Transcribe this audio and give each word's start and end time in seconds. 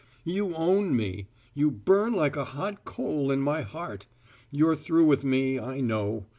You 0.25 0.55
own 0.55 0.95
me; 0.95 1.27
you 1.53 1.69
burn 1.69 2.13
like 2.13 2.35
a 2.35 2.43
hot 2.43 2.85
coal 2.85 3.29
in 3.29 3.39
my 3.39 3.61
heart. 3.61 4.07
You're 4.49 4.73
through 4.75 5.05
with 5.05 5.23
me, 5.23 5.59
I 5.59 5.79
know. 5.79 6.25